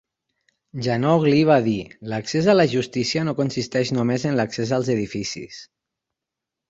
[0.85, 5.61] Djanogly va dir: "L'accés a la justícia no consisteix només en l'accés als edificis".